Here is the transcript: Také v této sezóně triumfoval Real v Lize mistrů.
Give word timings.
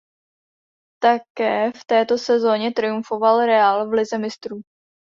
Také 1.03 1.71
v 1.71 1.85
této 1.85 2.17
sezóně 2.17 2.71
triumfoval 2.71 3.45
Real 3.45 3.89
v 3.89 3.91
Lize 3.91 4.17
mistrů. 4.17 4.61